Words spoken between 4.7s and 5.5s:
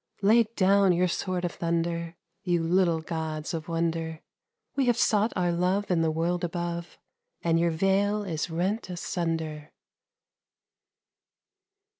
We have sought